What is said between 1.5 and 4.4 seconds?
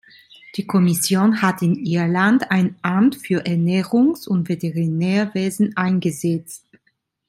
in Irland ein Amt für Ernährungs-